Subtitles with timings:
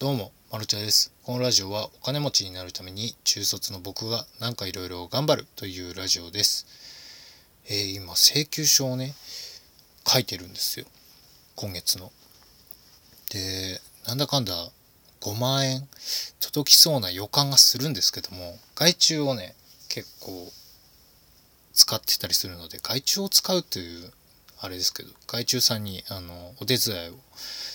[0.00, 1.12] どうも、まるちゃです。
[1.24, 6.68] このラジオはお金持ちになるために中卒の僕がなんかいろいろ頑張るというラジオです。
[7.68, 9.16] えー今、請求書をね、
[10.06, 10.86] 書いてるんですよ。
[11.56, 12.12] 今月の。
[13.32, 14.54] で、なんだかんだ
[15.20, 15.88] 5万円
[16.38, 19.56] 届きそうな予感がするんですけども、外注をね、
[19.88, 20.48] 結構
[21.72, 24.12] 使ってたりするので、外注を使うという
[24.60, 27.18] あれですけど、外注さんにあのお手伝いを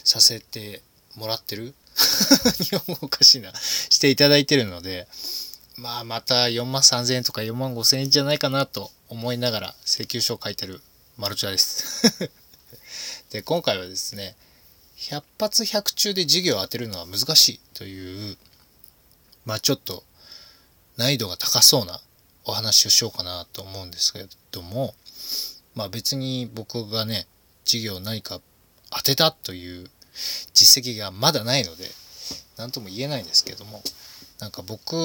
[0.05, 0.82] させて
[1.18, 1.76] もらってる
[2.64, 5.08] 日本語おかしいなしていただいてるので
[5.76, 10.81] まあまた4万3000円とか4万5000円じゃないかなと思いながら請求書を書いてる
[11.17, 12.31] マルチャです。
[13.30, 14.36] で今回はですね
[14.98, 18.38] 100発100中で事業を当てるのは難しいという
[19.45, 20.03] まあちょっと
[20.98, 22.00] 難易度が高そうな
[22.45, 24.94] お話をしようかなと思うんですけども
[25.75, 27.28] まあ別に僕がね
[27.66, 28.39] 事業何か
[28.91, 29.89] 当てたという
[30.53, 31.90] 実績がまだないので
[32.58, 33.81] 何とも言えないんですけども
[34.39, 34.95] なんか僕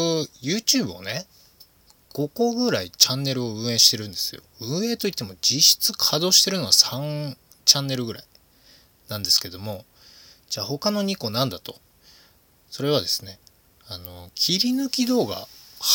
[0.42, 1.26] YouTube をね
[2.14, 4.42] 5個ぐらいチャンネルを運営してるんですよ。
[4.60, 8.24] 運営といっても実質稼働してるのは3チャンネルぐらい
[9.08, 9.84] なんですけども
[10.50, 11.76] じゃあ他の2個なんだと。
[12.70, 13.38] それはですね
[13.88, 15.46] あの切り抜き動画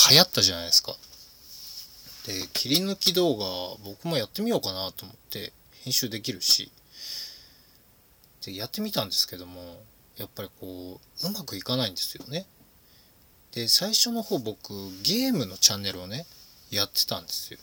[0.09, 0.93] 流行ったじゃないですか。
[2.25, 3.45] で切り抜き動画
[3.83, 5.51] 僕もやってみようかなと思って
[5.83, 6.71] 編集できるし
[8.45, 9.83] でやってみたんですけども
[10.17, 12.45] やっぱりこううまくいかないんですよね。
[13.53, 16.25] で最初の方僕ゲームのチャンネルをね
[16.71, 17.59] やってたんですよ。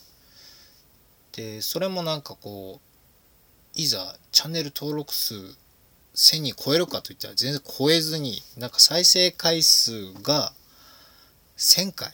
[1.36, 5.34] でそれもなんかこういざチャンネル登録数
[6.14, 10.52] 1000人超えるかといったら全然超えずになんか再生回数が
[11.56, 12.12] 1000回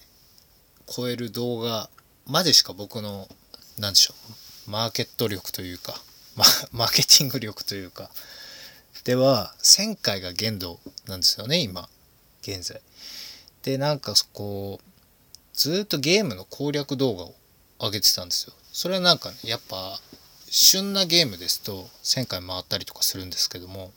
[0.87, 1.89] 超える動画
[2.27, 3.29] までしか僕の
[3.79, 4.15] 何でしょ
[4.67, 5.95] うマーケット力というか
[6.37, 8.11] ママーケティング力というか
[9.07, 11.89] では1000回が限度なんですよね今。
[12.43, 12.81] 現在。
[13.63, 14.85] でなんかこう
[15.53, 17.35] ずっとゲームの攻略動画を
[17.79, 18.55] 上げてたんですよ。
[18.73, 20.01] それはなんかねやっぱ
[20.51, 23.93] 旬なゲームですと1000回回ったりとかするんですけども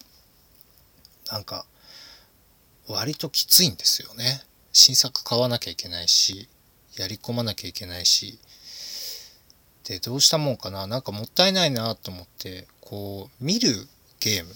[1.32, 1.66] なんか
[2.88, 4.44] 割ときついんですよね。
[4.74, 6.48] 新作買わなきゃいけないし
[6.98, 8.38] やり込まなきゃいけないし。
[9.86, 10.86] でどうしたもんかな。
[10.86, 13.88] なんかもったいないなと思ってこう見る
[14.20, 14.54] ゲーム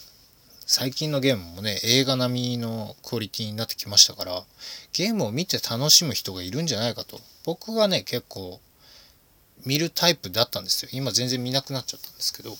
[0.65, 4.43] 最近のゲームもね映画並みのクオリティになってきましたから
[4.93, 7.19] ゲームを見て楽しむ人がいるんじゃないかと。
[7.45, 8.59] 僕がね結構
[9.65, 10.89] 見るタイプだったんですよ。
[10.93, 12.55] 今全然見なくなっちゃったんですけど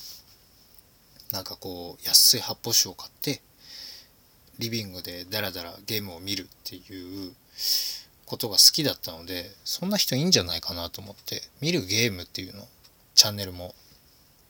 [1.32, 3.40] なんかこう安い発泡酒を買って
[4.58, 6.80] リビングでダラダラゲームを見るってい
[7.28, 7.32] う
[8.26, 12.62] ことが好きだったのでそんな人いいんじゃないかなと思って見るゲームっていうの
[13.14, 13.74] チャンネルも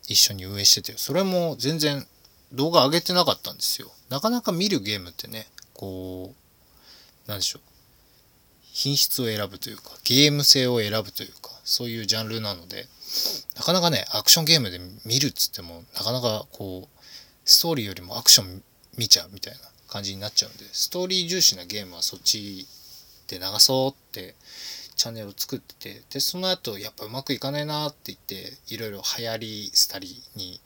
[0.09, 2.07] 一緒に運営しててそれも全然
[2.55, 3.91] 動画上げてなかったんですよ。
[4.09, 6.35] なかなか見るゲームってねこ
[7.27, 7.63] うなんでしょう。
[8.63, 12.87] 品質を選ぶというかゲーム性を選ぶというかそういうジャンルなので
[13.57, 16.99] なかなかねアクションゲームで見るっつってもなかなかこう
[17.45, 18.63] ストーリーよりもアクション
[18.99, 22.67] 見ちゃうみたいな感じになっちゃうんでストーリー重視なゲームはそっち
[23.29, 24.35] で流そうって
[24.97, 30.61] チャンネルを作っててでその後やっぱうまくいかないなって言っていろいろ流行り廃りに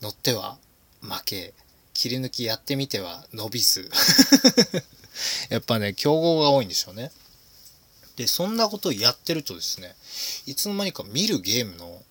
[0.00, 0.56] 乗っては
[1.02, 1.54] 負け
[1.94, 3.90] 切り抜きやってみては伸びず。
[5.50, 7.10] やっぱね競合が多いんでしょうね。
[8.16, 9.96] でそんなことをやってるとですね
[10.46, 12.02] いつの間にか見るゲームの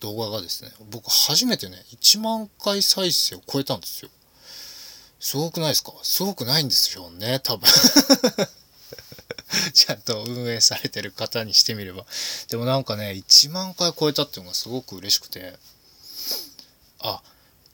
[0.00, 4.10] 動画がですね僕初めてね1万回再生を超えたんですよ。
[5.20, 5.92] すごくないですか？
[6.02, 7.68] すごくないんですよね多分。
[9.74, 12.06] ちゃんと運営されてる方にしてみれば。
[12.48, 15.58] でもなんかね1万回超えたっていうのがすごく嬉しくて。
[17.02, 17.22] あ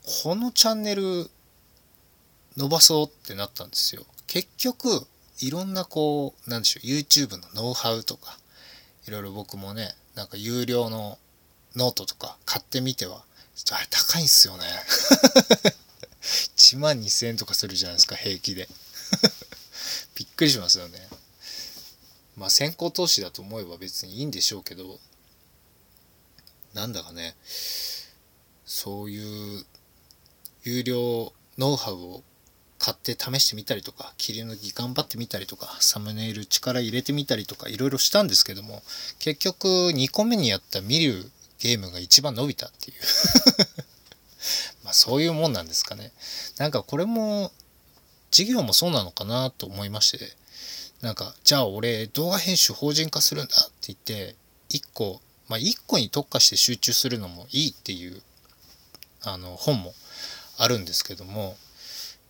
[0.09, 1.29] このチャンネル
[2.55, 4.05] 伸ばそうってなったんですよ。
[4.25, 5.05] 結局
[5.41, 8.37] いろんなこうなんでしょう YouTube のノウハウとか
[9.05, 11.17] いろいろ僕もねなんか有料の
[11.75, 14.63] ノートとか買ってみてはあれ高いんすよね。
[16.55, 18.69] 1万2000円とかするじゃないですか平気で。
[20.15, 21.05] びっくりしますよね。
[22.37, 25.01] まあ先行投資だと思えば別にいいんでしょうけど
[26.73, 27.35] なんだかね
[28.65, 29.65] そういう
[30.67, 32.23] 有料ノウハウを
[32.77, 38.81] 買って試してみたりとか切り抜き頑張ってみたりとかサムネイル力入れてみたりとかいろいろしたんですけども
[39.19, 42.97] 結局2個目にやった見るゲームが一番伸びたっていう。
[44.83, 46.13] まあそういうもんなんですかね。
[46.57, 47.51] なんかこれも
[48.29, 50.35] 事業もそうなのかなと思いまして
[51.01, 54.35] なんかじゃあ俺動画編集法人化するんだって言って
[54.69, 58.21] 1個まあ1個に特化して集中するのもいいっていう
[59.21, 59.93] あの本も
[60.57, 61.55] あるんですけども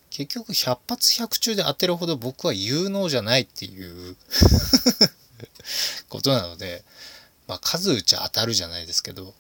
[0.10, 4.16] 結局100発100中で当てるほど僕は有能じゃないっていう
[6.10, 6.84] ことなので、
[7.48, 9.34] まあ、数打ち当たるじゃないですけど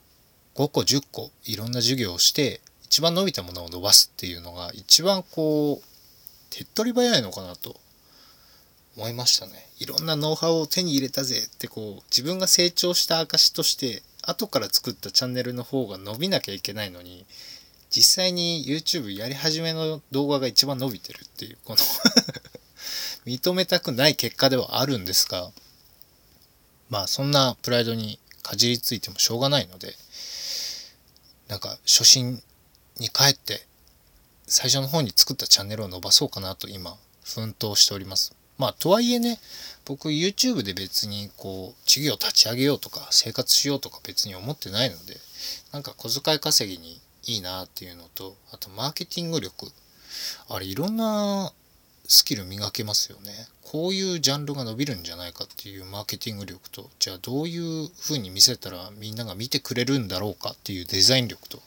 [0.55, 5.87] 5個10個いろんな授業をして一番伸びたものを伸ばすっていうのが一番こう
[6.49, 7.75] 手っ取り早いのかなと
[8.95, 9.67] 思いましたね。
[9.77, 17.25] いろんなノウハウを手に入れたぜってこう自分が成長した証として後から作ったチャンネルの方が伸びなきゃいけないのに
[17.89, 21.77] 実際に YouTube やり始めの動画が一番伸びてるっていうこの
[23.25, 25.51] 認めたくない結果ではあるんですが
[26.89, 29.95] まあそんなプライドにかじりついてもしょうがないので
[31.47, 32.41] なんか初心
[32.97, 33.65] に帰って
[34.47, 38.33] 最初の方に作ったチャンネルを伸ばそうかなと今奮闘しております。
[38.57, 39.39] まあとはいえね
[39.85, 45.17] 僕 YouTube で別にこう事業立ち上げようとか生活しようとか別に思ってないので
[45.71, 49.67] なんか小遣い稼ぎにいいなっていうのとあとマーケティング力。
[50.49, 51.51] あれいろんな
[52.07, 53.31] スキル磨けますよね。
[53.63, 61.61] こういうジャンルが伸びるんじゃないかっていうマーケティング力とじゃあどういう風に見せたらみんなが見てくれるんだろうかっていうデザイン力と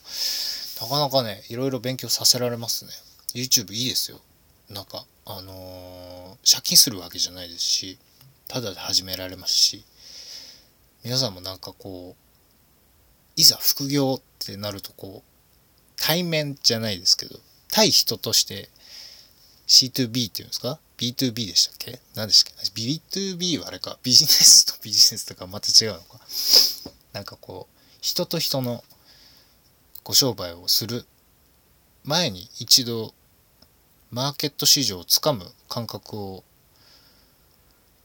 [0.80, 2.90] なかなかねいろいろ勉強させられますね。
[3.34, 4.20] YouTube いいですよ。
[4.70, 7.98] なんかあのー、借金するわけじゃないですし、
[8.48, 9.84] ただで始められますし、
[11.04, 15.29] 皆さんもなんかこう、いざ副業ってなるとこう、
[16.00, 17.38] 対面じゃないですけど、
[17.70, 18.68] 対人として
[19.68, 22.00] C2B っていうんですか ?B2B でしたっけ？
[22.16, 26.18] 何でしたっけ ?B2B はあれか、ビジネスと ビジネスとかまた違うのか？
[27.12, 28.82] なんかこう、人と人の
[30.02, 31.04] ご商売をする
[32.04, 33.14] 前に一度
[34.10, 36.42] マーケット市場をつかむ感覚を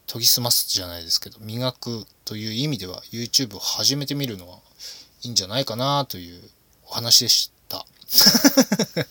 [0.07, 4.59] 研ぎ澄ますじゃないですけど磨くという意味では YouTube を始めてみるのは
[5.23, 6.41] いいんじゃないかなという
[6.85, 7.54] お話でした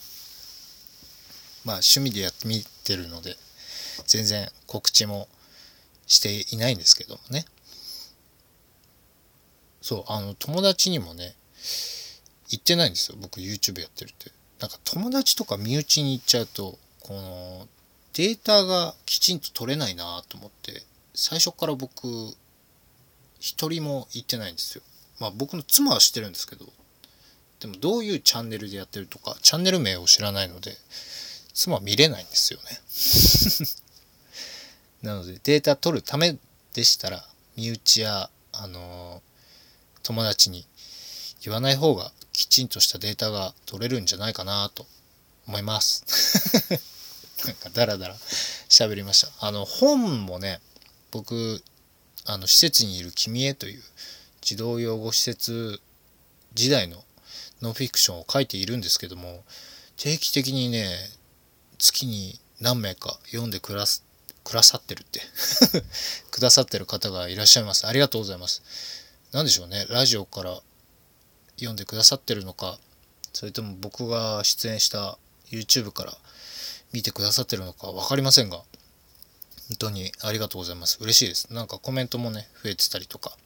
[1.64, 3.36] まあ趣味でやってみてるので
[4.06, 5.28] 全然告知も
[6.06, 7.46] していないんですけどもね。
[9.80, 11.34] そうあの友達にもね
[12.48, 13.18] 言ってないんですよ。
[13.20, 14.30] 僕 YouTube やってるって。
[14.60, 17.68] なんか友達とか身内に行っちゃうとこの
[18.14, 20.82] データがきちんと取れないなと思って
[21.12, 22.06] 最初から僕
[23.40, 24.82] 一人も行ってないんですよ。
[25.20, 26.66] まあ僕の妻は知ってるんですけど
[27.64, 30.76] でもどういうチャンネルでやってるとかチャンネル名を知らないので
[31.54, 33.68] 妻は見れないんですよね。
[35.00, 36.36] なのでデータ取るため
[36.74, 37.26] でしたら
[37.56, 39.22] 身内やあの
[40.02, 40.66] 友達に
[41.40, 44.86] 言わない方がきちんとしたデータが取れるんじゃないかなと
[45.48, 46.04] 思います。
[47.46, 48.18] なんかダラダラ
[48.68, 49.32] 喋りました。
[49.40, 50.60] あの本もね
[51.10, 51.64] 僕
[52.26, 53.82] あの施設にいる君へという
[54.42, 55.80] 児童養護施設
[56.52, 57.02] 時代の
[57.62, 59.44] ノンフィクションを書いているんですけども
[59.96, 60.88] 定期的にね
[61.78, 64.04] 月に何名か読んでくだす
[64.44, 65.20] くださってるって
[66.30, 67.86] くださってる方がいらっしゃいます。
[67.86, 68.62] ありがとうございます。
[69.32, 70.62] 何でしょうねラジオから
[71.56, 72.78] 読んでくださってるのか
[73.32, 75.18] それとも僕が出演した
[75.50, 76.16] YouTube から
[76.92, 78.58] 見てくださってるのか分かりませんが
[79.68, 80.98] 本当にありがとうございます。
[81.00, 81.52] 嬉しいです。
[81.52, 83.36] なんかコメントもね増えてたりとか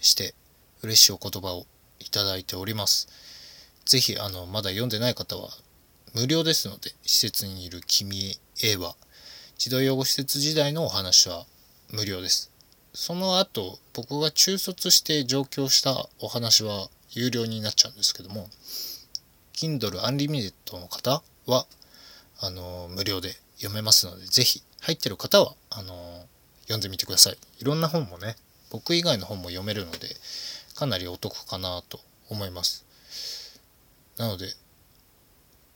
[0.00, 0.34] して
[0.82, 1.66] 嬉しいお言葉を
[2.00, 3.08] いただいております。
[3.84, 5.50] 是非あのまだ読んでない方は
[6.14, 8.94] 無料ですので施設にいる君 A は
[9.58, 11.44] 児童養護施設時代のお話は
[11.92, 12.50] 無料です。
[12.92, 18.48] その後僕が中卒して上京したお話は有料になっちゃうんですけども
[19.52, 21.66] Kindle Unlimited の方は
[22.40, 26.24] あの無料で読めますので是非入ってる方はあの
[26.62, 27.36] 読んでみてください。
[27.60, 28.36] いろんな本もね
[28.70, 30.08] 僕以外の本も読めるので
[30.80, 32.86] かなりお得かなと思います
[34.16, 34.46] なので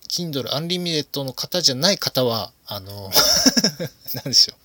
[0.08, 3.11] Kindle Unlimited の方じゃない方はあの
[4.14, 4.56] 何でしょう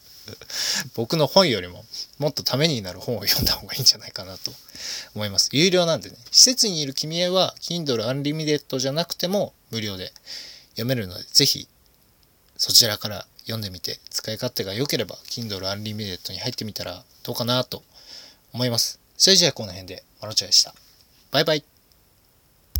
[0.95, 1.83] 僕の本よりも
[2.19, 4.51] もっとためになる本を読んだ方がいいんじゃないかなと
[5.15, 5.49] 思います。
[5.51, 10.13] 有料なんでね、施設にいる君へは Kindle Unlimited じゃなくても無料で
[10.71, 11.67] 読めるので、ぜひ
[12.57, 17.83] そちらから読んでみて、使い勝手が良ければ Kindle Unlimited に入ってみたらどうかなと
[18.53, 18.98] 思います。
[19.19, 20.73] それじゃあこの辺で、まろちゃでした。
[21.31, 21.63] バイバイ。